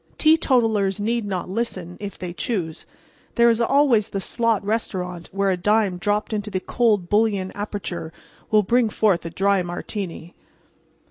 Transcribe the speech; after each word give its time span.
Teetotalers 0.17 0.99
need 0.99 1.25
not 1.27 1.47
listen, 1.47 1.95
if 1.99 2.17
they 2.17 2.33
choose; 2.33 2.87
there 3.35 3.51
is 3.51 3.61
always 3.61 4.09
the 4.09 4.19
slot 4.19 4.65
restaurant, 4.65 5.29
where 5.31 5.51
a 5.51 5.57
dime 5.57 5.99
dropped 5.99 6.33
into 6.33 6.49
the 6.49 6.59
cold 6.59 7.07
bouillon 7.07 7.51
aperture 7.51 8.11
will 8.49 8.63
bring 8.63 8.89
forth 8.89 9.27
a 9.27 9.29
dry 9.29 9.61
Martini. 9.61 10.33